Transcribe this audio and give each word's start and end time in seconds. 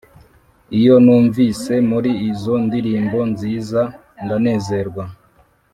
iyo 0.79 0.95
numvise 1.03 1.73
muri 1.89 2.11
izo 2.29 2.53
ndirimbo 2.65 3.19
nziza 3.31 3.81
ndanezerwa 4.23 5.03